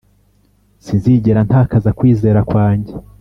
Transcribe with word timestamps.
sinzigera 0.85 1.39
ntakaza 1.47 1.89
kwizera 1.97 2.39
kwanjye. 2.49 2.93